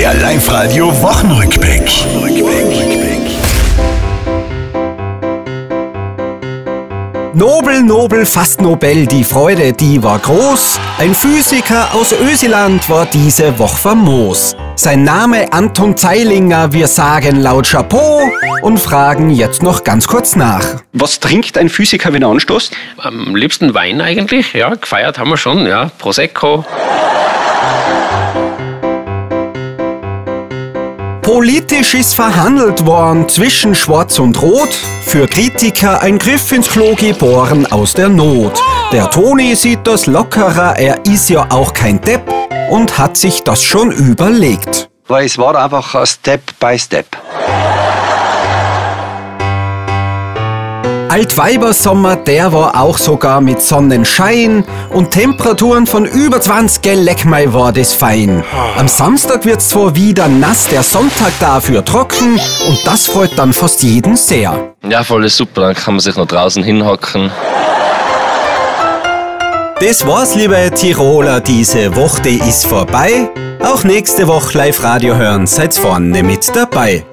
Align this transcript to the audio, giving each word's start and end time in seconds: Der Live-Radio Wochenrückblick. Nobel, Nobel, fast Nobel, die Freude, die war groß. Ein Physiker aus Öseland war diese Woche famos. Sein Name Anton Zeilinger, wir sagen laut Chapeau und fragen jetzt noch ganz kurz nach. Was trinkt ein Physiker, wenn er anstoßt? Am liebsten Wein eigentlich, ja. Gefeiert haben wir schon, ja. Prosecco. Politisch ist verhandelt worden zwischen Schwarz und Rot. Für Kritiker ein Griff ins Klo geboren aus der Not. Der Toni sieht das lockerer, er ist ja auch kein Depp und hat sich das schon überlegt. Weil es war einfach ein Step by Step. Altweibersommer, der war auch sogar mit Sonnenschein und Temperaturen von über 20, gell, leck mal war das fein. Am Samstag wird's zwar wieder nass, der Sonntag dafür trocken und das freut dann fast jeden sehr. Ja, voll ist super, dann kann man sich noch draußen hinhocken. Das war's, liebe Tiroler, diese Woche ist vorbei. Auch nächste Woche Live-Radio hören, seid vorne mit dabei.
Der 0.00 0.14
Live-Radio 0.14 0.86
Wochenrückblick. 1.02 1.82
Nobel, 7.34 7.82
Nobel, 7.82 8.24
fast 8.24 8.62
Nobel, 8.62 9.04
die 9.04 9.22
Freude, 9.22 9.74
die 9.74 10.02
war 10.02 10.18
groß. 10.18 10.80
Ein 10.96 11.14
Physiker 11.14 11.92
aus 11.92 12.14
Öseland 12.14 12.88
war 12.88 13.04
diese 13.04 13.58
Woche 13.58 13.76
famos. 13.76 14.56
Sein 14.74 15.04
Name 15.04 15.52
Anton 15.52 15.94
Zeilinger, 15.94 16.72
wir 16.72 16.86
sagen 16.86 17.36
laut 17.36 17.68
Chapeau 17.68 18.22
und 18.62 18.78
fragen 18.78 19.28
jetzt 19.28 19.62
noch 19.62 19.84
ganz 19.84 20.08
kurz 20.08 20.34
nach. 20.34 20.64
Was 20.94 21.20
trinkt 21.20 21.58
ein 21.58 21.68
Physiker, 21.68 22.14
wenn 22.14 22.22
er 22.22 22.30
anstoßt? 22.30 22.74
Am 22.96 23.36
liebsten 23.36 23.74
Wein 23.74 24.00
eigentlich, 24.00 24.54
ja. 24.54 24.74
Gefeiert 24.74 25.18
haben 25.18 25.28
wir 25.28 25.36
schon, 25.36 25.66
ja. 25.66 25.90
Prosecco. 25.98 26.64
Politisch 31.32 31.94
ist 31.94 32.14
verhandelt 32.14 32.84
worden 32.84 33.28
zwischen 33.28 33.72
Schwarz 33.72 34.18
und 34.18 34.42
Rot. 34.42 34.74
Für 35.02 35.28
Kritiker 35.28 36.02
ein 36.02 36.18
Griff 36.18 36.50
ins 36.50 36.68
Klo 36.68 36.96
geboren 36.96 37.70
aus 37.70 37.94
der 37.94 38.08
Not. 38.08 38.60
Der 38.90 39.08
Toni 39.08 39.54
sieht 39.54 39.86
das 39.86 40.06
lockerer, 40.06 40.76
er 40.76 41.06
ist 41.06 41.30
ja 41.30 41.46
auch 41.50 41.72
kein 41.72 42.00
Depp 42.00 42.22
und 42.72 42.98
hat 42.98 43.16
sich 43.16 43.44
das 43.44 43.62
schon 43.62 43.92
überlegt. 43.92 44.90
Weil 45.06 45.26
es 45.26 45.38
war 45.38 45.54
einfach 45.54 45.94
ein 45.94 46.04
Step 46.04 46.42
by 46.58 46.76
Step. 46.76 47.06
Altweibersommer, 51.10 52.14
der 52.14 52.52
war 52.52 52.80
auch 52.80 52.96
sogar 52.96 53.40
mit 53.40 53.60
Sonnenschein 53.60 54.64
und 54.90 55.10
Temperaturen 55.10 55.88
von 55.88 56.04
über 56.04 56.40
20, 56.40 56.82
gell, 56.82 57.00
leck 57.00 57.24
mal 57.24 57.52
war 57.52 57.72
das 57.72 57.92
fein. 57.92 58.44
Am 58.78 58.86
Samstag 58.86 59.44
wird's 59.44 59.70
zwar 59.70 59.96
wieder 59.96 60.28
nass, 60.28 60.68
der 60.68 60.84
Sonntag 60.84 61.32
dafür 61.40 61.84
trocken 61.84 62.34
und 62.68 62.78
das 62.84 63.06
freut 63.06 63.36
dann 63.36 63.52
fast 63.52 63.82
jeden 63.82 64.16
sehr. 64.16 64.72
Ja, 64.88 65.02
voll 65.02 65.24
ist 65.24 65.36
super, 65.36 65.62
dann 65.62 65.74
kann 65.74 65.94
man 65.94 66.00
sich 66.00 66.14
noch 66.14 66.26
draußen 66.28 66.62
hinhocken. 66.62 67.28
Das 69.80 70.06
war's, 70.06 70.36
liebe 70.36 70.70
Tiroler, 70.76 71.40
diese 71.40 71.96
Woche 71.96 72.28
ist 72.28 72.66
vorbei. 72.66 73.28
Auch 73.64 73.82
nächste 73.82 74.28
Woche 74.28 74.56
Live-Radio 74.56 75.16
hören, 75.16 75.48
seid 75.48 75.74
vorne 75.74 76.22
mit 76.22 76.54
dabei. 76.54 77.04